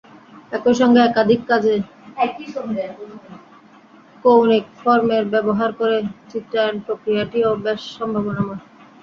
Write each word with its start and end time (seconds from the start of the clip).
একই 0.51 0.75
সঙ্গে 0.79 0.99
একাধিক 1.03 1.41
কাজে 1.49 1.73
কৌণিক 4.25 4.65
ফর্মের 4.77 5.23
ব্যবহার 5.33 5.69
করে 5.79 5.97
চিত্রায়ণ-প্রক্রিয়াটিও 6.31 7.49
বেশ 7.65 7.81
সম্ভাবনাময়। 7.97 8.61